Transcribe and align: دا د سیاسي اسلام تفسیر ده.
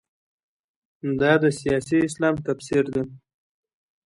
دا 1.19 1.31
د 1.43 1.45
سیاسي 1.59 1.97
اسلام 2.07 2.35
تفسیر 2.47 2.83
ده. 2.93 3.01